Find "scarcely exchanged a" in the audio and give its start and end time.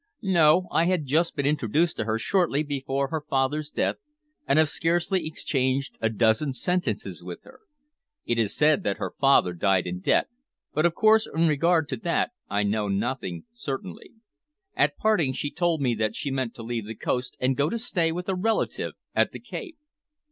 4.67-6.09